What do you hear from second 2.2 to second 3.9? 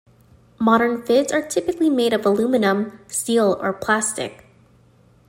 aluminum, steel, or